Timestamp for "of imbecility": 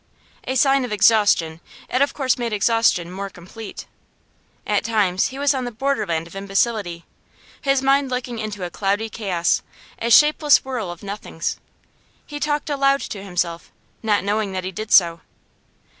6.25-7.05